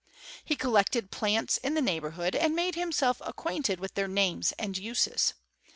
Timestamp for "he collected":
0.43-1.11